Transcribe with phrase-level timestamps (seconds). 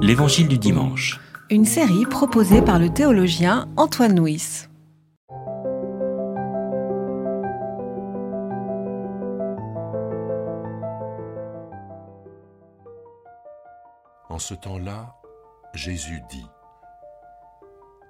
[0.00, 1.20] L'Évangile du dimanche.
[1.50, 4.66] Une série proposée par le théologien Antoine Nuis.
[14.28, 15.16] En ce temps-là,
[15.74, 16.46] Jésus dit,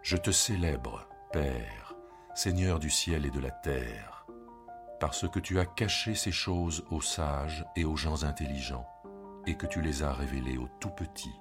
[0.03, 1.97] Je te célèbre, Père,
[2.35, 4.27] Seigneur du ciel et de la terre,
[5.01, 8.87] parce que tu as caché ces choses aux sages et aux gens intelligents,
[9.47, 11.35] et que tu les as révélées aux tout petits.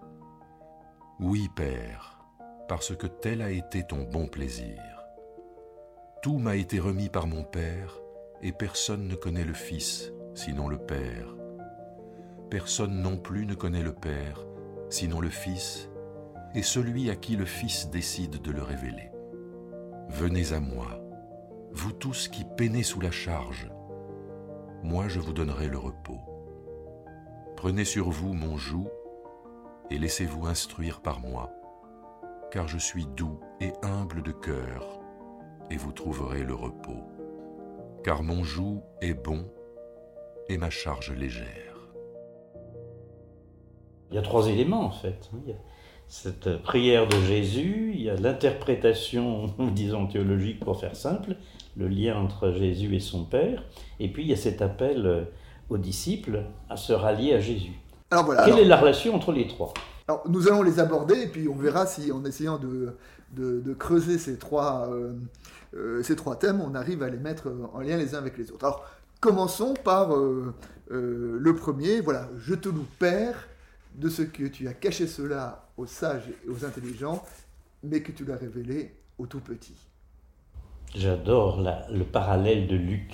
[1.20, 2.20] Oui, Père,
[2.68, 4.78] parce que tel a été ton bon plaisir.
[6.22, 8.00] Tout m'a été remis par mon Père,
[8.44, 11.36] et personne ne connaît le Fils, sinon le Père.
[12.52, 14.46] Personne non plus ne connaît le Père,
[14.90, 15.90] sinon le Fils,
[16.54, 19.10] et celui à qui le Fils décide de le révéler.
[20.10, 21.02] Venez à moi,
[21.72, 23.72] vous tous qui peinez sous la charge,
[24.84, 26.22] moi je vous donnerai le repos.
[27.56, 28.88] Prenez sur vous mon joug
[29.90, 31.52] et laissez-vous instruire par moi,
[32.52, 35.00] car je suis doux et humble de cœur,
[35.70, 37.04] et vous trouverez le repos.
[38.04, 39.46] Car mon joug est bon
[40.50, 41.76] et ma charge légère.
[44.12, 45.30] Il y a trois éléments en fait.
[45.34, 45.58] Il y a
[46.08, 51.36] cette prière de Jésus, il y a l'interprétation, disons théologique pour faire simple,
[51.76, 53.64] le lien entre Jésus et son Père,
[54.00, 55.28] et puis il y a cet appel
[55.70, 57.82] aux disciples à se rallier à Jésus.
[58.12, 58.44] Alors voilà.
[58.44, 59.74] Quelle alors- est la relation entre les trois
[60.08, 62.96] Alors, nous allons les aborder et puis on verra si en essayant de,
[63.34, 65.14] de- de creuser ces trois, euh,
[65.76, 68.52] euh, ces trois thèmes, on arrive à les mettre en lien les uns avec les
[68.52, 68.66] autres.
[68.66, 68.86] Alors,
[69.20, 70.54] commençons par euh,
[70.92, 72.00] euh, le premier.
[72.02, 73.48] Voilà, je te loue, Père,
[73.96, 77.22] de ce que tu as caché cela aux sages et aux intelligents,
[77.84, 79.76] mais que tu l'as révélé aux tout petits.
[80.96, 81.62] J'adore
[81.92, 83.12] le parallèle de Luc.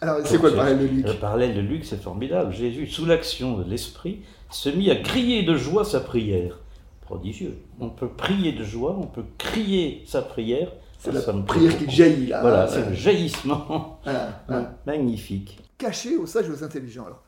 [0.00, 2.52] Alors, c'est quoi le parallèle de Luc Le parallèle de Luc, c'est formidable.
[2.52, 6.58] Jésus, sous l'action de l'Esprit, se mit à crier de joie sa prière.
[7.02, 7.58] Prodigieux.
[7.80, 10.72] On peut prier de joie, on peut crier sa prière.
[10.98, 12.40] C'est la prière qui jaillit là.
[12.42, 14.74] Voilà, c'est le jaillissement voilà, voilà.
[14.86, 15.58] magnifique.
[15.78, 17.06] caché aux sages et aux intelligents.
[17.06, 17.22] Alors,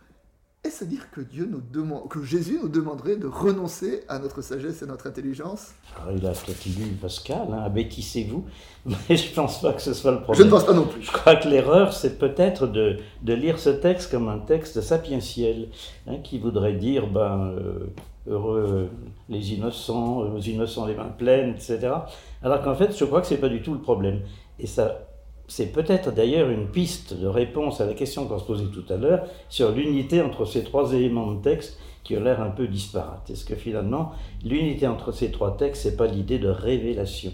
[0.64, 4.42] est-ce à dire que Dieu nous demande, que Jésus nous demanderait de renoncer à notre
[4.42, 5.72] sagesse et notre intelligence?
[6.00, 8.44] Alors, il a lu Pascal, hein, abêtissez-vous,
[8.86, 10.50] mais je pense pas que ce soit le Je ne problème.
[10.50, 11.02] pense pas non plus.
[11.02, 15.68] Je crois que l'erreur, c'est peut-être de, de lire ce texte comme un texte sapientiel,
[16.06, 17.86] hein, qui voudrait dire, ben, euh,
[18.28, 18.88] heureux
[19.28, 21.92] les innocents, aux innocents les mains pleines, etc.
[22.40, 24.20] Alors qu'en fait, je crois que c'est pas du tout le problème.
[24.60, 25.08] Et ça,
[25.48, 28.97] c'est peut-être d'ailleurs une piste de réponse à la question qu'on se posait tout à
[28.97, 33.30] l'heure sur l'unité entre ces trois éléments de texte qui ont l'air un peu disparates.
[33.30, 34.12] Est-ce que finalement,
[34.44, 37.32] l'unité entre ces trois textes, c'est pas l'idée de révélation?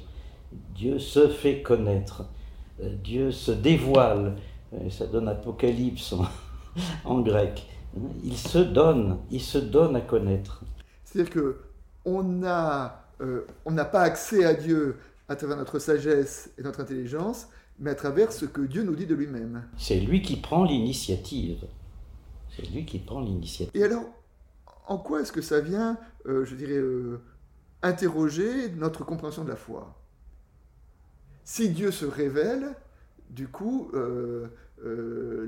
[0.75, 2.25] Dieu se fait connaître.
[2.83, 4.37] Euh, Dieu se dévoile,
[4.75, 6.15] Euh, ça donne Apocalypse
[7.05, 7.67] en, grec.
[8.23, 10.63] Il se donne, il se donne à connaître.
[11.05, 11.61] C'est-à-dire que
[12.05, 14.97] on a, euh, on n'a pas accès à Dieu
[15.29, 19.07] à travers notre sagesse et notre intelligence, mais à travers ce que Dieu nous dit
[19.07, 19.65] de lui-même.
[19.77, 21.67] C'est lui qui prend l'initiative.
[22.57, 23.71] C'est lui qui prend l'initiative.
[23.75, 24.05] Et alors,
[24.87, 27.21] en quoi est-ce que ça vient, euh, je dirais, euh,
[27.83, 29.95] interroger notre compréhension de la foi?
[31.45, 32.75] Si Dieu se révèle,
[33.31, 34.49] du coup, euh,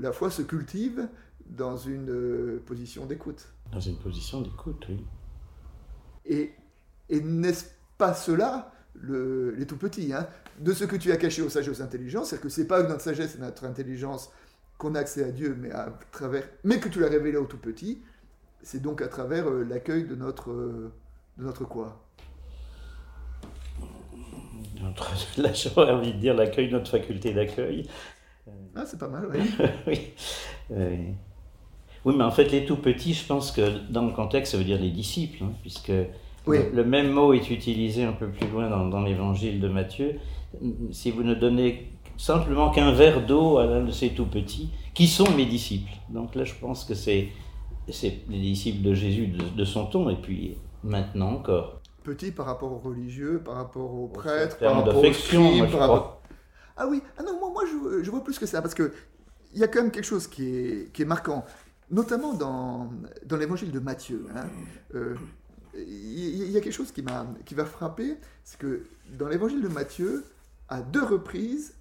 [0.01, 1.07] la foi se cultive
[1.47, 3.47] dans une position d'écoute.
[3.71, 5.05] Dans une position d'écoute, oui.
[6.25, 6.53] Et,
[7.09, 7.65] et n'est-ce
[7.97, 10.27] pas cela, le- les tout petits, hein,
[10.59, 12.83] de ce que tu as caché aux sages et aux intelligents, c'est-à-dire que c'est pas
[12.83, 14.31] notre sagesse et notre intelligence
[14.77, 17.57] qu'on a accès à Dieu, mais à travers, mais que tu l'as révélé aux tout
[17.57, 18.01] petits,
[18.63, 20.93] c'est donc à travers euh, l'accueil de notre, euh,
[21.37, 22.07] de notre quoi?
[24.81, 27.87] Notre- Là, j'aurais envie de dire l'accueil, notre faculté d'accueil.
[28.75, 29.39] Ah, c'est pas mal, oui.
[29.87, 30.13] oui.
[30.71, 30.97] Euh,
[32.05, 34.63] oui, mais en fait, les tout petits, je pense que dans le contexte, ça veut
[34.63, 35.91] dire les disciples, hein, puisque
[36.47, 36.57] Oui.
[36.73, 40.15] le, même mot est utilisé un peu plus loin dans, dans l'évangile de Matthieu.
[40.91, 45.07] Si vous ne donnez simplement qu'un verre d'eau à l'un de ces tout petits, qui
[45.07, 45.91] sont mes disciples?
[46.09, 47.29] Donc là, je pense que c'est
[47.87, 51.81] les disciples de Jésus de, de son ton, et puis maintenant encore.
[52.03, 56.21] Petit par rapport aux religieux, par rapport aux prêtres, par rapport aux je par rapport-
[56.75, 58.91] Ah oui, ah non, moi, moi je, je vois plus que ça, parce que
[59.53, 61.45] il y a quand même quelque chose qui est, qui est marquant,
[61.91, 62.89] notamment dans,
[63.25, 64.25] dans l'évangile de Matthieu.
[64.35, 64.45] hein.
[64.95, 65.15] Euh,
[65.75, 68.83] Il y, a quelque chose qui m'a qui va frapper, c'est que
[69.17, 70.25] dans l'évangile de Matthieu,
[70.67, 71.73] à deux reprises,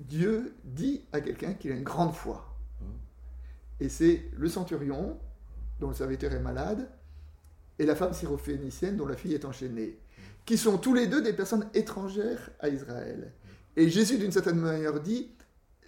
[0.00, 2.56] Dieu dit à quelqu'un qu'il a une grande foi.
[3.80, 5.18] Et c'est le centurion,
[5.80, 6.88] dont le serviteur est malade,
[7.78, 9.98] et la femme syrophénicienne dont la fille est enchaînée,
[10.46, 13.32] qui sont tous les deux des personnes étrangères à Israël.
[13.76, 15.30] Et Jésus, d'une certaine manière, dit,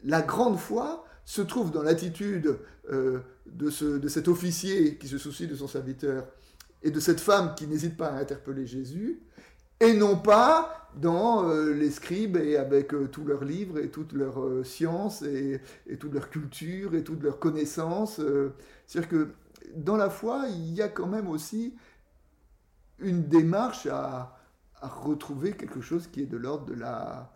[0.04, 2.58] la grande foi se trouve dans l'attitude
[2.90, 6.26] euh, de, ce- de cet officier qui se soucie de son serviteur
[6.82, 9.20] et de cette femme qui n'hésite pas à interpeller Jésus,
[9.80, 14.12] et non pas dans euh, les scribes et avec euh, tous leurs livres et toutes
[14.12, 18.20] leurs euh, sciences et, et, toute leur culture et toutes leurs connaissances.
[18.86, 19.28] C'est-à-dire que
[19.74, 21.74] dans la foi, il y a quand même aussi
[22.98, 24.32] une démarche à,
[24.82, 27.32] retrouver quelque chose qui est de l'ordre de la,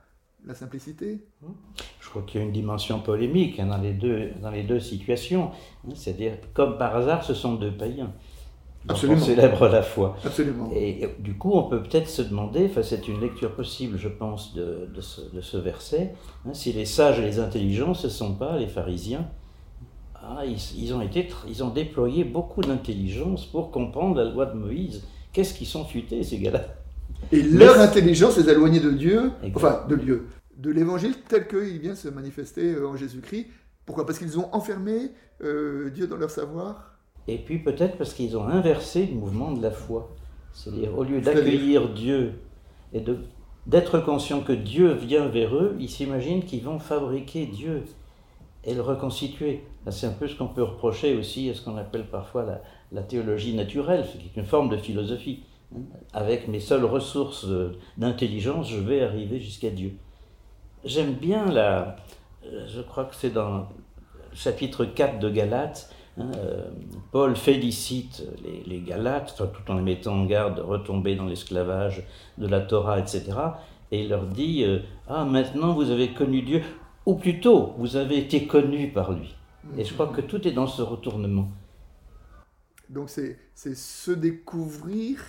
[0.46, 1.24] la simplicité.
[1.98, 4.78] Je crois qu'il y a une dimension polémique hein, dans, les deux, dans les deux
[4.78, 5.50] situations.
[5.84, 8.12] Hein, c'est-à-dire, comme par hasard, ce sont deux païens.
[8.88, 9.20] Absolument.
[9.20, 10.16] Célèbre la foi.
[10.24, 10.70] Absolument.
[10.74, 14.54] Et, du coup, on peut peut-être se demander, enfin, c'est une lecture possible, je pense,
[14.54, 16.14] de, de, ce, de ce, verset,
[16.46, 19.28] hein, si les sages et les intelligents, ce ne sont pas les pharisiens.
[20.14, 24.56] Ah, ils, ils, ont été, ils ont déployé beaucoup d'intelligence pour comprendre la loi de
[24.56, 25.02] Moïse.
[25.32, 26.64] Qu'est-ce qu'ils sont futés, ces gars-là?
[27.32, 31.78] Et leur intelligence les a éloignés de Dieu, enfin, de Dieu, de l'évangile tel qu'il
[31.78, 33.46] vient se manifester euh, en Jésus-Christ.
[33.86, 34.06] Pourquoi?
[34.06, 35.10] Parce qu'ils ont enfermé
[35.42, 36.89] euh, Dieu dans leur savoir
[37.28, 40.10] et puis peut-être parce qu'ils ont inversé le mouvement de la foi.
[40.52, 42.40] C'est-à-dire, au lieu d'accueillir Dieu
[42.92, 43.02] et
[43.66, 47.84] d'être conscient que Dieu vient vers eux, ils s'imaginent qu'ils vont fabriquer Dieu
[48.64, 49.64] et le reconstituer.
[49.90, 52.60] C'est un peu ce qu'on peut reprocher aussi à ce qu'on appelle parfois la,
[52.92, 55.44] la théologie naturelle, ce qui est une forme de philosophie.
[56.12, 57.46] Avec mes seules ressources
[57.96, 59.94] d'intelligence, je vais arriver jusqu'à Dieu.
[60.84, 61.96] J'aime bien la.
[62.42, 63.64] Je crois que c'est dans le
[64.34, 66.68] chapitre 4 de Galates, euh,
[67.12, 72.02] Paul félicite les, les Galates, tout en les mettant en garde de retomber dans l'esclavage
[72.38, 73.24] de la Torah, etc.
[73.92, 76.62] Et il leur dit euh, Ah, maintenant vous avez connu Dieu,
[77.06, 79.34] ou plutôt, vous avez été connu par lui.
[79.76, 81.48] Et je crois que tout est dans ce retournement.
[82.88, 85.22] Donc c'est se découvrir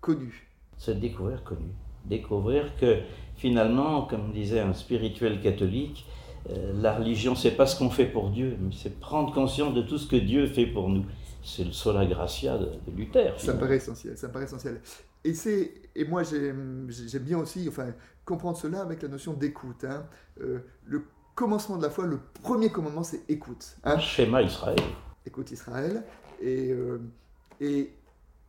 [0.00, 0.48] connu.
[0.76, 1.68] Se découvrir connu.
[2.04, 2.98] Découvrir que
[3.36, 6.04] finalement, comme disait un spirituel catholique,
[6.48, 9.98] la religion, c'est pas ce qu'on fait pour Dieu, mais c'est prendre conscience de tout
[9.98, 11.04] ce que Dieu fait pour nous.
[11.42, 13.38] C'est le sola gratia de, de Luther.
[13.38, 14.80] Ça me paraît essentiel, ça me paraît essentiel.
[15.24, 16.88] Et, c'est, et moi, j'aime
[17.22, 17.92] bien aussi enfin,
[18.24, 19.84] comprendre cela avec la notion d'écoute.
[19.84, 20.06] Hein.
[20.40, 21.04] Euh, le
[21.34, 23.76] commencement de la foi, le premier commandement, c'est écoute.
[23.84, 23.98] Hein.
[23.98, 24.78] Schéma Israël.
[25.26, 26.04] Écoute Israël.
[26.40, 27.00] Et, euh,
[27.60, 27.92] et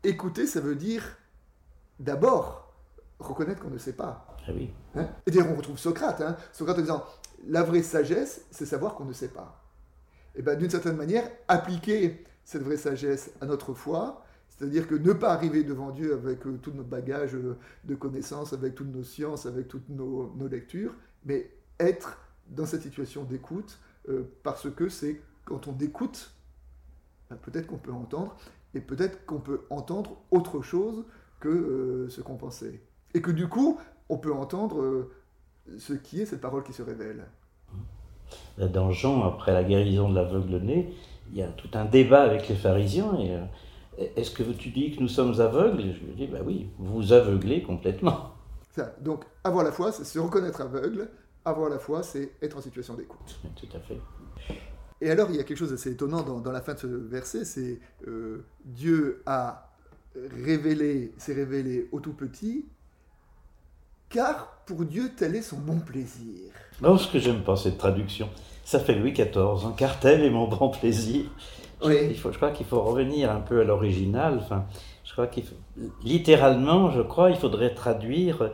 [0.04, 1.04] écouter, ça veut dire
[2.00, 2.74] d'abord
[3.20, 4.35] reconnaître qu'on ne sait pas.
[4.48, 4.52] Ah.
[4.96, 6.22] Hein et d'ailleurs, on retrouve Socrate.
[6.22, 6.36] Hein.
[6.52, 7.04] Socrate en disant
[7.48, 9.64] la vraie sagesse, c'est savoir qu'on ne sait pas.
[10.36, 15.14] Et bien, d'une certaine manière, appliquer cette vraie sagesse à notre foi, c'est-à-dire que ne
[15.14, 19.04] pas arriver devant Dieu avec euh, tout notre bagage euh, de connaissances, avec toutes nos
[19.04, 20.94] sciences, avec toutes nos, nos lectures,
[21.26, 22.18] mais être
[22.48, 26.32] dans cette situation d'écoute, euh, parce que c'est quand on écoute,
[27.30, 28.36] ben, peut-être qu'on peut entendre,
[28.74, 31.06] et peut-être qu'on peut entendre autre chose
[31.40, 32.82] que euh, ce qu'on pensait.
[33.14, 35.12] Et que du coup, on peut entendre euh,
[35.78, 37.26] ce qui est cette parole qui se révèle.
[38.58, 40.94] Dans Jean, après la guérison de l'aveugle-né,
[41.32, 43.18] il y a tout un débat avec les pharisiens.
[43.20, 45.94] Et, euh, est-ce que tu dis que nous sommes aveugles?
[45.94, 48.32] Je lui dis, bah oui, vous aveuglez complètement.
[48.72, 51.10] Ça, donc, avoir la foi, c'est se reconnaître aveugle.
[51.46, 53.40] Avoir la foi, c'est être en situation d'écoute.
[53.56, 54.00] Tout à fait.
[55.02, 56.88] Et alors, il y a quelque chose d'assez étonnant dans, dans, la fin de ce
[56.88, 59.72] verset, c'est euh, Dieu a
[60.16, 62.66] révélé, s'est révélé au tout petit,
[64.10, 66.52] car pour Dieu, tel est son bon plaisir.
[66.82, 68.28] Non, ce que j'aime pas cette traduction,
[68.64, 71.26] ça fait Louis XIV, hein, car tel est mon bon plaisir.
[71.84, 71.96] Oui.
[72.10, 74.40] Il faut, je crois qu'il faut revenir un peu à l'original.
[74.42, 74.66] Enfin,
[75.04, 75.56] je crois qu'il faut,
[76.04, 78.52] littéralement, je crois, il faudrait traduire,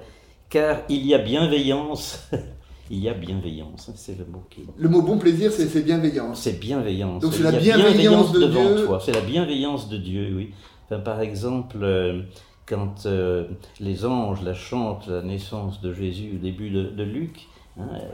[0.49, 2.29] car il y a bienveillance.
[2.91, 4.63] il y a bienveillance, c'est le mot qui.
[4.77, 6.41] Le mot bon plaisir, c'est bienveillance.
[6.41, 7.21] C'est bienveillance.
[7.21, 8.85] Donc c'est la bienveillance, bienveillance, de devant Dieu.
[8.85, 8.99] toi.
[9.03, 10.53] C'est la bienveillance de Dieu, oui.
[10.85, 11.77] Enfin, par exemple.
[11.81, 12.23] Euh,
[12.65, 13.47] quand euh,
[13.79, 18.09] les anges la chantent la naissance de Jésus au début de, de Luc, hein, euh,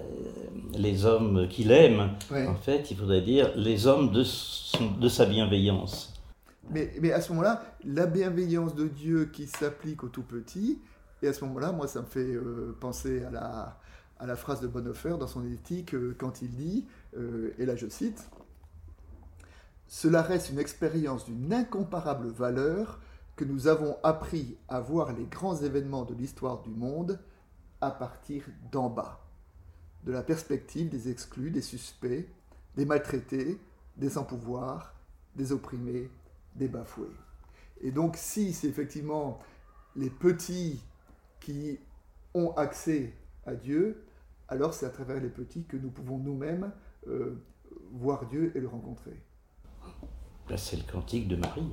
[0.77, 2.48] les hommes qu'il aime, Ouais.
[2.48, 6.13] en fait, il faudrait dire les hommes de, son- de sa bienveillance.
[6.70, 10.80] Mais, mais à ce moment-là, la bienveillance de Dieu qui s'applique au tout petit,
[11.22, 13.77] et à ce moment-là, moi, ça me fait euh, penser à la,
[14.20, 16.86] à la phrase de Bonhoeffer dans son éthique, euh, quand il dit,
[17.58, 18.30] et là je cite,
[19.88, 23.00] Cela reste une expérience d'une incomparable valeur
[23.38, 27.20] que nous avons appris à voir les grands événements de l'histoire du monde
[27.79, 29.24] à partir d'en bas,
[30.03, 32.27] de la perspective des exclus, des suspects,
[32.75, 33.60] des maltraités,
[33.96, 34.96] des sans-pouvoir,
[35.36, 36.10] des opprimés,
[36.56, 37.08] des bafoués.
[37.82, 39.39] Et donc si c'est effectivement
[39.96, 40.82] les petits
[41.39, 41.79] qui
[42.34, 43.13] ont accès
[43.46, 44.03] à Dieu,
[44.48, 46.72] alors c'est à travers les petits que nous pouvons nous-mêmes
[47.08, 47.44] euh,
[47.91, 49.22] voir Dieu et le rencontrer.
[50.50, 51.70] Là, c'est le cantique de Marie.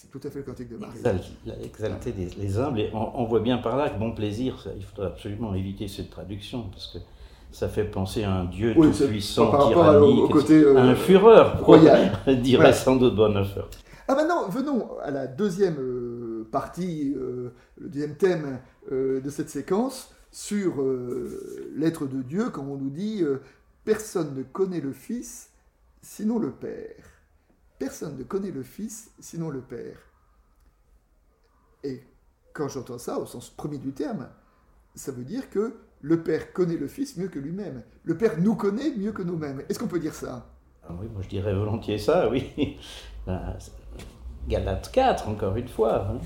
[0.00, 0.98] C'est tout à fait le cantique de Marie.
[0.98, 2.80] Exal- Exalter les, les humbles.
[2.80, 5.88] Et on, on voit bien par là que bon plaisir, ça, il faudrait absolument éviter
[5.88, 6.98] cette traduction, parce que
[7.52, 10.94] ça fait penser à un Dieu Oui, tout-puissant, à- au- tyrannique, au côté, euh, un
[10.94, 12.12] fureur, royal.
[12.42, 13.64] dirait sans doute Bonhoeffer.
[14.08, 18.58] Ah maintenant, venons à la deuxième euh, partie, euh, le deuxième thème
[18.90, 20.82] de cette séquence sur
[21.76, 23.22] l'être de Dieu, quand on nous dit
[23.84, 25.50] personne ne connaît le Fils
[26.02, 26.94] sinon le Père.
[27.80, 29.96] Personne ne connaît le Fils sinon le Père.
[31.82, 32.02] Et
[32.52, 34.28] quand j'entends ça, au sens premier du terme,
[34.94, 37.82] ça veut dire que le Père connaît le Fils mieux que lui-même.
[38.04, 39.62] Le Père nous connaît mieux que nous-mêmes.
[39.66, 40.46] Est-ce qu'on peut dire ça?
[40.86, 42.78] Ah Oui, moi je dirais volontiers ça, oui.
[43.26, 43.56] Ben,
[44.46, 46.06] Galate 4, encore une fois.
[46.06, 46.18] Hein.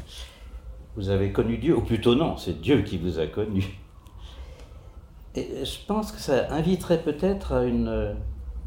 [0.97, 3.65] Vous avez connu Dieu, ou plutôt non, c'est Dieu qui vous a connu.
[5.37, 8.17] Et je pense que ça inviterait peut-être à une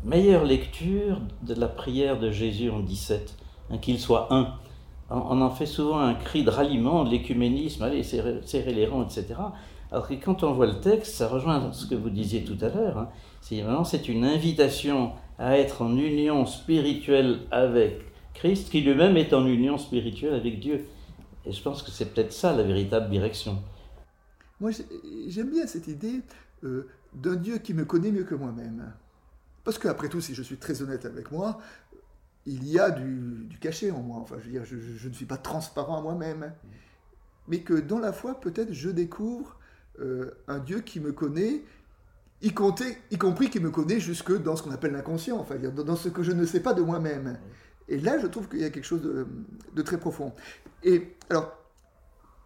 [0.08, 3.36] meilleure lecture de la prière de Jésus en 17,
[3.70, 4.54] hein, qu'il soit un.
[5.10, 9.36] On en fait souvent un cri de ralliement, de l'écuménisme, allez, serrer les rangs, etc.
[9.92, 12.70] Alors que quand on voit le texte, ça rejoint ce que vous disiez tout à
[12.70, 12.98] l'heure.
[12.98, 13.10] Hein.
[13.42, 18.02] C'est une invitation à être en union spirituelle avec
[18.34, 20.88] Christ, qui lui-même est en union spirituelle avec Dieu.
[21.46, 23.60] Et je pense que c'est peut-être ça la véritable direction.
[24.60, 24.72] Moi,
[25.28, 26.22] j'aime bien cette idée
[26.66, 28.92] euh, d'un Dieu qui me connaît mieux que moi-même.
[29.68, 31.60] Parce qu'après tout, si je suis très honnête avec moi,
[32.46, 34.20] il y a du, cachet en moi.
[34.22, 36.54] Enfin, je veux dire, je, ne suis pas transparent à moi-même.
[37.50, 39.60] Mais que dans la foi, peut-être, je découvre
[40.00, 41.66] euh, un Dieu qui me connaît,
[42.42, 46.24] y, compris qui me connaît jusque dans ce qu'on appelle l'inconscient, enfin, dans ce que
[46.24, 47.38] je ne sais pas de moi-même.
[47.90, 50.32] Et là, je trouve qu'il y a quelque chose de, très profond.
[50.82, 51.62] Et alors,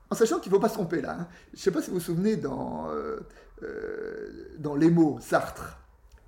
[0.10, 1.92] en sachant qu'il ne faut pas se tromper là, hein, je ne sais pas si
[1.92, 3.20] vous vous souvenez dans, euh,
[3.62, 5.78] euh, dans Les mots, Sartre.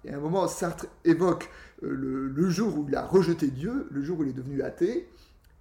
[0.05, 1.49] Et à un moment, Sartre évoque
[1.81, 5.07] le, le, jour où il a rejeté Dieu, le jour où il est devenu athée,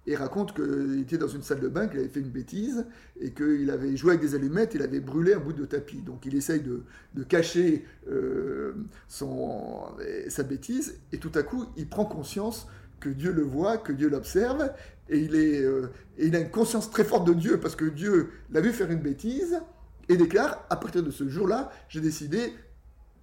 [0.05, 2.85] et raconte qu'il était dans une salle de bain, qu'il avait fait une bêtise,
[3.21, 6.01] et qu'il avait joué avec des allumettes, il avait brûlé un bout de tapis.
[6.01, 6.83] Donc il essaye de,
[7.23, 8.73] cacher euh,
[9.07, 12.67] sa bêtise, et tout à coup, il prend conscience
[12.99, 14.71] que Dieu le voit, que Dieu l'observe,
[15.09, 18.59] et, euh, et il a une conscience très forte de Dieu, parce que Dieu l'a
[18.59, 19.61] vu faire une bêtise,
[20.09, 22.53] et déclare, à partir de ce jour-là, j'ai décidé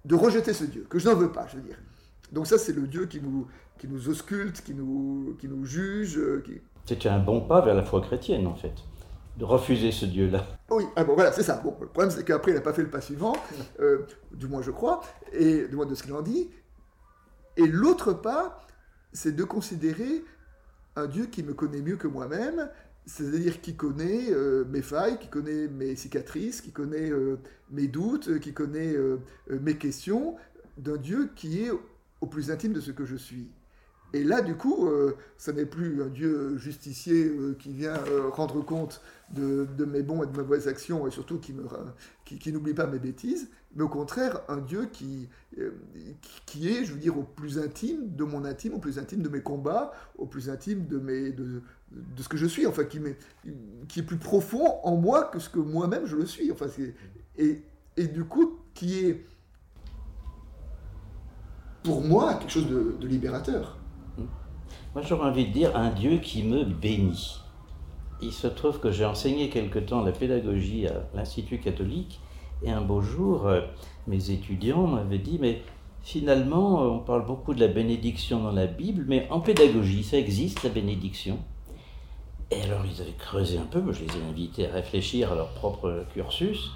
[0.05, 1.77] de rejeter ce Dieu, que je n'en veux pas, je veux dire.
[2.31, 6.19] Donc ça, c'est le Dieu qui nous, qui nous ausculte, qui nous, qui nous juge,
[6.43, 8.73] qui, c'était un bon pas vers la foi chrétienne, en fait,
[9.37, 10.45] de refuser ce Dieu-là.
[10.69, 11.61] Oui, ah bon, voilà, c'est ça.
[11.63, 13.33] Bon, le problème, c'est qu'après, il n'a pas fait le pas suivant,
[13.79, 16.49] euh, du moins je crois, et du moins de ce qu'il en dit.
[17.57, 18.65] Et l'autre pas,
[19.13, 20.23] c'est de considérer
[20.95, 22.69] un Dieu qui me connaît mieux que moi-même,
[23.05, 27.37] c'est-à-dire qui connaît euh, mes failles, qui connaît mes cicatrices, qui connaît euh,
[27.71, 28.95] mes doutes, qui connaît
[29.49, 30.35] mes questions,
[30.77, 31.71] d'un Dieu qui est
[32.21, 33.49] au plus intime de ce que je suis.
[34.13, 38.27] Et là, du coup, euh, ce n'est plus un Dieu justicier euh, qui vient euh,
[38.29, 39.01] rendre compte
[39.33, 41.55] de, mes bons et de mes mauvaises actions, et surtout qui,
[42.25, 45.29] qui, n'oublie pas mes bêtises, mais au contraire, un Dieu qui,
[46.45, 49.29] qui est, je veux dire, au plus intime de mon intime, au plus intime de
[49.29, 52.99] mes combats, au plus intime de, mes, de, de ce que je suis, enfin, qui,
[53.87, 56.51] qui est plus profond en moi que ce que moi-même je le suis.
[56.51, 56.67] Enfin,
[57.37, 57.61] et,
[57.97, 59.25] et du coup, qui est
[61.83, 63.77] pour moi quelque chose de libérateur.
[64.93, 67.39] Moi, j'aurais envie de dire un Dieu qui me bénit.
[68.21, 72.19] Il se trouve que j'ai enseigné quelque temps la pédagogie à l'Institut catholique,
[72.61, 73.61] et un beau jour, euh,
[74.07, 75.61] mes étudiants m'avaient dit, mais
[76.01, 80.61] finalement, on parle beaucoup de la bénédiction dans la Bible, mais en pédagogie, ça existe,
[80.63, 81.39] la bénédiction?
[82.51, 85.53] Et alors, ils avaient creusé un peu, je les ai invités à réfléchir à leur
[85.53, 86.71] propre cursus,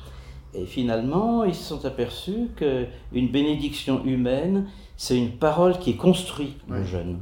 [0.53, 6.58] et finalement, ils se sont aperçus qu'une bénédiction humaine, c'est une parole qui est construite
[6.70, 7.20] le jeune.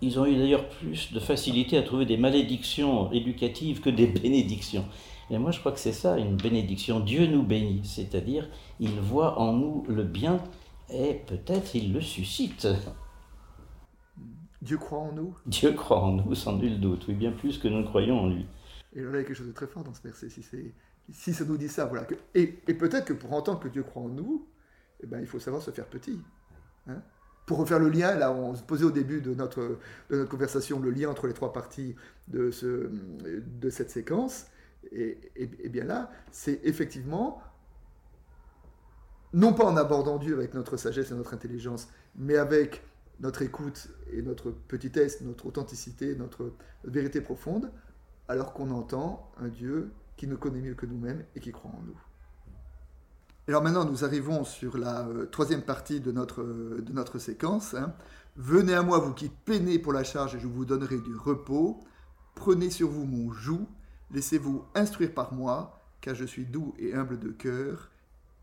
[0.00, 4.86] Ils ont eu d'ailleurs plus de facilité à trouver des malédictions éducatives que des bénédictions.
[5.30, 7.00] Et moi, je crois que c'est ça, une bénédiction.
[7.00, 8.48] Dieu nous bénit, c'est-à-dire,
[8.80, 10.38] il voit en nous le bien
[10.90, 12.68] et peut-être il le suscite.
[14.66, 17.68] Dieu croit en nous Dieu croit en nous, sans nul doute, oui, bien plus que
[17.68, 18.46] nous croyons en lui.
[18.94, 20.42] Et là, il y a quelque chose de très fort dans ce verset, si,
[21.10, 21.86] si ça nous dit ça.
[21.86, 22.06] Voilà.
[22.34, 24.46] Et, et peut-être que pour entendre que Dieu croit en nous,
[25.02, 26.18] eh ben, il faut savoir se faire petit.
[26.88, 27.00] Hein
[27.46, 29.78] pour refaire le lien, là, on se posait au début de notre,
[30.10, 31.94] de notre conversation le lien entre les trois parties
[32.26, 34.46] de, ce, de cette séquence.
[34.90, 37.40] Et, et, bien là, c'est effectivement,
[39.32, 42.82] non pas en abordant Dieu avec notre sagesse et notre intelligence, mais avec
[43.20, 46.52] notre écoute et notre petitesse, notre authenticité, notre
[46.84, 47.70] vérité profonde,
[48.28, 51.82] alors qu'on entend un Dieu qui nous connaît mieux que nous-mêmes et qui croit en
[51.86, 51.98] nous.
[53.48, 57.74] Alors maintenant, nous arrivons sur la euh, troisième partie de notre, euh, de notre séquence.
[57.74, 57.94] Hein.
[58.34, 61.78] Venez à moi, vous qui peinez pour la charge, et je vous donnerai du repos.
[62.34, 63.66] Prenez sur vous mon joug,
[64.10, 67.90] laissez-vous instruire par moi, car je suis doux et humble de cœur,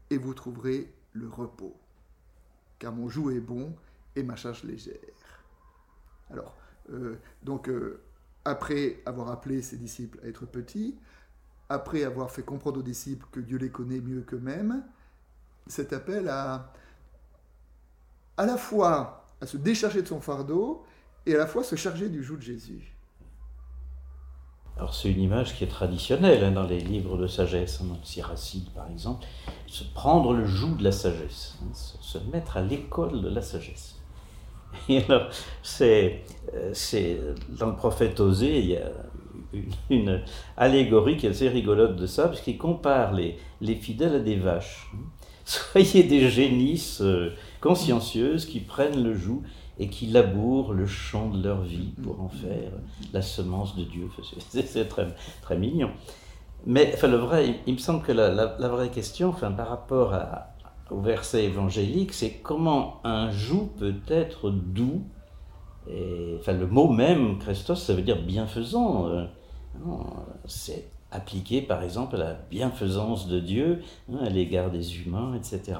[0.10, 1.76] et vous trouverez le repos.
[2.80, 3.76] Car mon joug est bon
[4.16, 4.96] et ma charge légère.
[6.32, 6.56] Alors,
[6.92, 7.70] euh, donc,
[8.46, 10.96] après avoir appelé ses disciples à être petits,
[11.70, 14.84] après avoir fait comprendre aux disciples que Dieu les connaît mieux qu'eux-mêmes,
[15.68, 16.74] cet appel à
[18.38, 20.86] à la fois à se décharger de son fardeau
[21.26, 22.96] et à la fois se charger du joug de Jésus.
[24.76, 28.70] Alors c'est une image qui est traditionnelle hein, dans les livres de sagesse, hein, Siracide
[28.72, 29.26] par exemple,
[29.68, 34.00] se prendre le joug de la sagesse, hein, se, mettre à l'école de la sagesse.
[34.90, 35.30] Et alors
[35.62, 36.22] c'est,
[36.54, 37.18] euh, c'est
[37.50, 38.92] dans le prophète Osée, il y a
[39.90, 40.22] une,
[40.58, 44.36] allégorie qui est assez rigolote de ça, parce qu'il compare les, les fidèles à des
[44.36, 44.92] vaches.
[45.46, 49.44] Soyez des génisses euh, consciencieuses qui prennent le joug
[49.80, 52.72] et qui labourent le champ de leur vie pour en faire
[53.12, 54.08] la semence de Dieu.
[54.50, 55.08] C'est très,
[55.42, 55.90] très mignon.
[56.66, 60.14] Mais enfin, le vrai, il, me semble que la, la, vraie question, enfin, par rapport
[60.14, 60.53] à,
[61.02, 65.04] verset évangélique, c'est comment un joug peut être doux.
[65.88, 69.08] Et, enfin, le mot même, Christos, ça veut dire bienfaisant.
[69.08, 69.26] Euh,
[70.46, 73.82] c'est appliqué, par exemple, à la bienfaisance de Dieu
[74.12, 75.78] hein, à l'égard des humains, etc.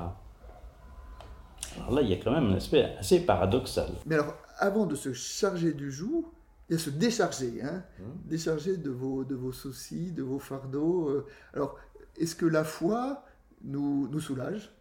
[1.78, 3.90] Alors là, il y a quand même un aspect assez paradoxal.
[4.06, 6.26] Mais alors, avant de se charger du joug,
[6.70, 8.14] il y a se décharger, hein hum.
[8.26, 11.10] décharger de vos, de vos soucis, de vos fardeaux.
[11.10, 11.26] Euh.
[11.54, 11.76] Alors,
[12.18, 13.24] est-ce que la foi
[13.64, 14.72] nous, nous soulage?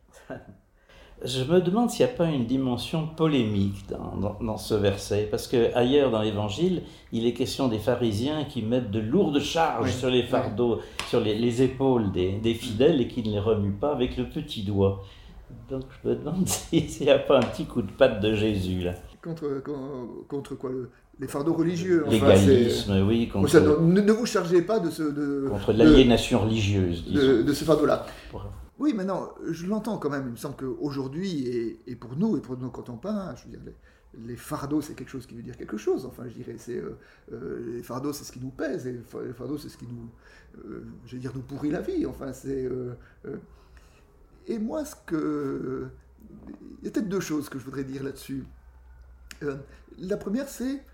[1.24, 5.46] Je me demande s'il n'y a pas une dimension polémique dans, dans, ce verset, parce
[5.46, 10.10] que ailleurs dans l'Évangile, il est question des pharisiens qui mettent de lourdes charges sur
[10.10, 13.92] les fardeaux, sur les, les épaules des, des, fidèles et qui ne les remuent pas
[13.92, 15.04] avec le petit doigt.
[15.70, 18.80] Donc je me demande s'il n'y a pas un petit coup de patte de Jésus
[18.80, 18.94] là.
[19.22, 19.62] Contre,
[20.26, 20.70] contre, quoi
[21.20, 22.04] Les fardeaux religieux.
[22.08, 23.28] L'égalisme, oui.
[23.28, 23.80] Contre...
[23.80, 25.02] ne, vous chargez pas de ce.
[25.02, 27.10] De, contre l'aliénation religieuse.
[27.10, 28.06] De, de, ce fardeau-là.
[28.78, 30.24] Oui, maintenant, je l'entends quand même.
[30.26, 33.72] Il me semble qu'aujourd'hui, et, et pour nous, et pour nos contemporains, je veux dire,
[34.26, 36.06] les, fardeaux, c'est quelque chose qui veut dire quelque chose.
[36.06, 36.98] Enfin, je dirais, c'est euh,
[37.32, 40.10] euh, les fardeaux, c'est ce qui nous pèse, et les fardeaux, c'est ce qui nous,
[40.64, 42.04] euh, je veux dire, nous pourrit la vie.
[42.06, 42.68] Enfin, c'est
[44.46, 45.88] et moi, ce que.
[46.80, 48.44] Il y a peut-être deux choses que je voudrais dire là-dessus.
[49.42, 49.56] Euh,
[49.98, 50.84] la première, c'est.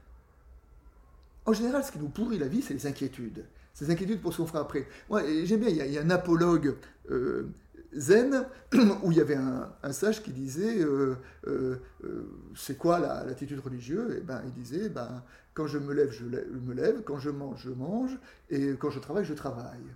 [1.48, 3.42] En général, ce qui nous pourrit la vie, c'est les inquiétudes.
[3.72, 4.86] Ces inquiétudes pour ce qu'on fera après.
[5.08, 6.74] Moi, j'aime bien, il y, a, un apologue
[7.10, 7.48] euh,
[7.96, 8.44] zen
[9.02, 11.16] où il y avait un, sage qui disait euh,
[12.54, 14.14] C'est quoi l'attitude religieuse?
[14.18, 15.22] Et ben, il disait ben,
[15.54, 18.18] Quand je me lève, je, me lève, quand je mange, je mange,
[18.50, 19.86] et quand je travaille, je travaille.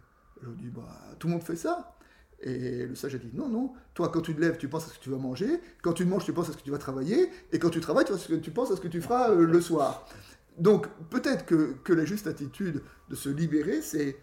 [0.42, 0.88] Je dis bah,
[1.18, 1.98] Tout le monde fait ça.
[2.40, 4.88] Et le sage a dit non, non, toi quand tu te lèves, tu penses à
[4.88, 6.78] ce que tu vas manger, quand tu manges, tu penses à ce que tu vas
[6.78, 8.06] travailler, et quand tu travailles,
[8.42, 10.08] tu penses à ce que tu feras euh, le soir.
[10.58, 14.16] Donc peut-être que, la juste attitude de se libérer, c'est,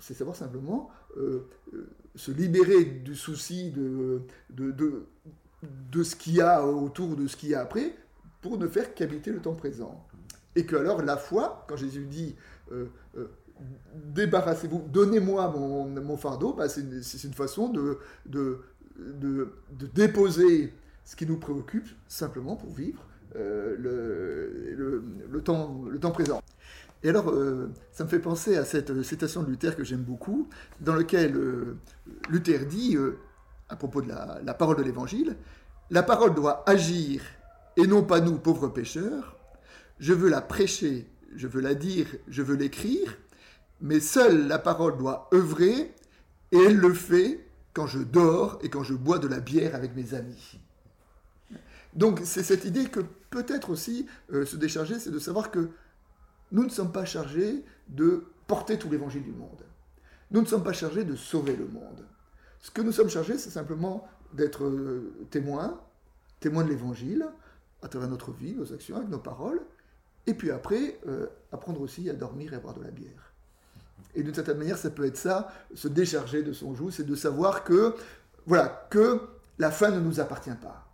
[0.00, 4.22] savoir simplement euh, euh, se libérer du souci de,
[6.02, 7.94] ce qu'il y a autour de ce qu'il y a après,
[8.42, 10.06] pour ne faire qu'habiter le temps présent.
[10.56, 12.34] Et que alors la foi, quand Jésus dit
[13.94, 16.82] débarrassez-vous, donnez-moi mon, fardeau, bah, c'est
[17.24, 17.98] une, façon de,
[19.94, 20.72] déposer
[21.04, 23.04] ce qui nous préoccupe simplement pour vivre
[23.36, 23.76] euh,
[25.28, 26.42] le, temps présent.
[27.02, 30.48] Et alors, euh, ça me fait penser à cette citation de Luther que j'aime beaucoup,
[30.80, 31.76] dans laquelle euh,
[32.28, 32.96] Luther dit,
[33.68, 35.36] à propos de la, la parole de l'Évangile,
[35.90, 37.22] la parole doit agir,
[37.76, 39.36] et non pas nous, pauvres pécheurs.
[40.00, 43.16] Je veux la prêcher, je veux la dire, je veux l'écrire,
[43.80, 45.94] mais seule la parole doit œuvrer,
[46.52, 49.94] et elle le fait quand je dors et quand je bois de la bière avec
[49.94, 50.58] mes amis.
[51.94, 55.70] Donc c'est cette idée que peut-être aussi euh, se décharger, c'est de savoir que
[56.52, 59.64] nous ne sommes pas chargés de porter tout l'évangile du monde.
[60.30, 62.06] Nous ne sommes pas chargés de sauver le monde.
[62.60, 65.80] Ce que nous sommes chargés, c'est simplement d'être euh, témoins,
[66.40, 67.26] témoins de l'évangile,
[67.82, 69.60] à travers notre vie, nos actions, avec nos paroles,
[70.26, 73.32] et puis après, euh, apprendre aussi à dormir et à boire de la bière.
[74.14, 77.14] Et d'une certaine manière, ça peut être ça, se décharger de son joug, c'est de
[77.14, 77.94] savoir que,
[78.46, 79.20] voilà, que
[79.58, 80.87] la fin ne nous appartient pas.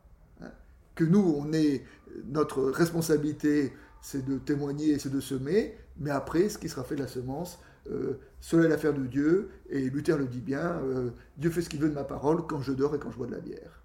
[0.94, 1.84] Que nous, on est,
[2.26, 7.00] notre responsabilité, c'est de témoigner, c'est de semer, mais après, ce qui sera fait de
[7.02, 7.58] la semence,
[7.90, 11.68] euh, cela est l'affaire de Dieu, et Luther le dit bien, euh, Dieu fait ce
[11.68, 13.82] qu'il veut de ma parole quand je dors et quand je bois de la bière.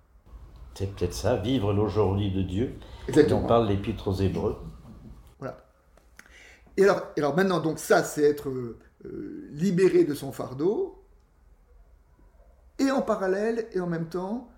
[0.76, 2.74] C'est peut-être ça, vivre l'aujourd'hui de Dieu,
[3.08, 3.42] Exactement.
[3.42, 4.58] dont parle l'Épître aux Hébreux.
[5.40, 5.66] Voilà.
[6.78, 11.04] Et alors, et alors maintenant, donc ça, c'est être euh, libéré de son fardeau,
[12.80, 14.50] et en parallèle et en même temps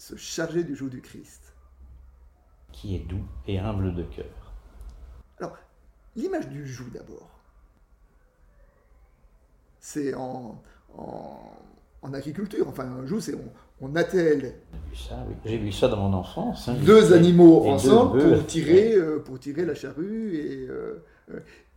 [0.00, 1.52] se charger du joug du Christ.
[2.72, 4.54] Qui est doux et humble de cœur.
[5.38, 5.58] Alors,
[6.16, 7.28] l'image du joug d'abord.
[9.78, 10.62] C'est en,
[10.96, 12.66] en, agriculture.
[12.66, 13.34] Enfin, un joug, c'est
[13.82, 14.54] on, attelle.
[15.44, 16.68] J'ai vu ça dans mon enfance.
[16.68, 16.76] Hein.
[16.82, 21.04] Deux animaux ensemble pour, tirer, euh, pour tirer la charrue et, euh,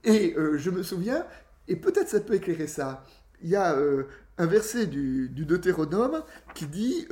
[0.06, 1.26] Et je me souviens,
[1.68, 3.04] et peut-être ça peut éclairer ça,
[3.42, 3.78] il y a
[4.38, 6.24] un verset du, du, Deutéronome
[6.56, 7.06] qui dit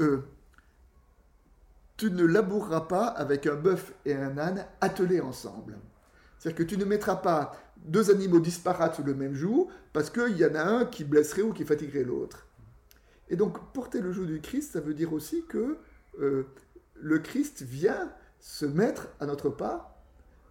[2.01, 5.77] Tu ne laboureras pas avec un bœuf et un âne attelés ensemble.
[6.39, 10.43] C'est-à-dire que tu ne mettras pas deux animaux disparates le même joug parce qu'il y
[10.43, 12.47] en a un qui blesserait ou qui fatiguerait l'autre.
[13.29, 15.77] Et donc porter le joug du Christ, ça veut dire aussi que
[16.19, 16.47] euh,
[16.95, 20.03] le Christ vient se mettre à notre pas.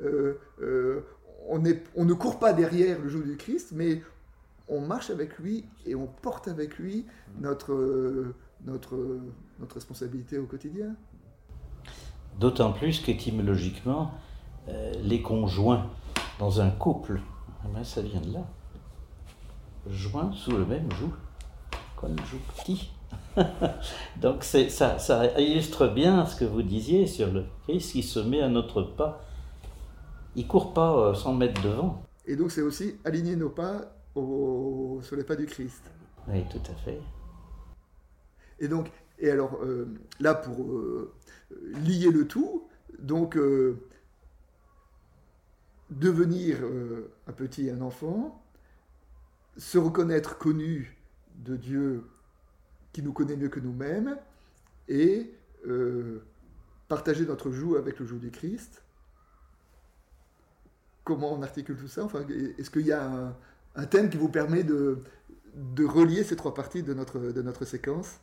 [0.03, 1.01] Euh, euh,
[1.49, 1.61] on,
[1.97, 4.03] on, ne court pas derrière le joug du Christ, mais
[4.69, 7.07] on marche avec lui et on porte avec lui
[7.41, 8.35] notre,
[8.65, 9.19] notre,
[9.59, 10.95] notre responsabilité au quotidien.
[12.41, 14.13] D'autant plus qu'étymologiquement,
[15.03, 15.87] les conjoints
[16.39, 17.21] dans un couple,
[17.65, 18.47] eh ben, ça vient de là.
[19.89, 21.13] Joint sous le même joug,
[21.97, 22.91] comme joug petit.
[24.21, 28.41] Donc ça, ça illustre bien ce que vous disiez sur le Christ qui se met
[28.41, 29.23] à notre pas.
[30.35, 32.03] Il court pas 100 euh, mètres devant.
[32.27, 35.83] Et donc c'est aussi aligner nos pas sur les pas du Christ.
[36.29, 37.01] Oui, tout à fait.
[38.61, 39.89] Et donc, et alors euh,
[40.21, 41.13] là pour euh,
[41.85, 43.39] lier le tout, donc
[45.91, 46.59] devenir
[47.27, 48.43] un petit, un enfant,
[49.57, 50.97] se reconnaître connu
[51.37, 52.05] de Dieu
[52.93, 54.17] qui nous connaît mieux que nous-mêmes,
[54.89, 55.33] et
[55.67, 56.23] euh,
[56.89, 58.83] partager notre joug avec le joug du Christ.
[61.05, 62.09] Comment on articule tout ça?
[62.59, 63.35] Est-ce qu'il y a
[63.77, 64.99] un, thème qui vous permet de,
[65.55, 68.21] de relier ces trois parties de notre, de notre séquence?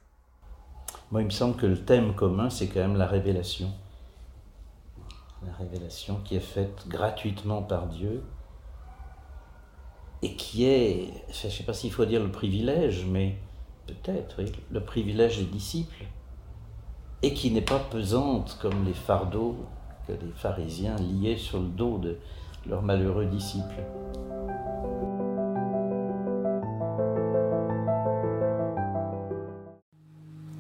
[1.11, 3.71] Moi, il me semble que le thème commun, c'est quand même la révélation.
[5.45, 8.23] La révélation qui est faite gratuitement par Dieu
[10.21, 13.37] et qui est, je ne sais pas s'il faut dire le privilège, mais
[13.85, 16.05] peut-être, oui, le privilège des disciples,
[17.21, 19.57] et qui n'est pas pesante comme les fardeaux
[20.07, 22.17] que les pharisiens liaient sur le dos de
[22.65, 23.83] leurs malheureux disciples.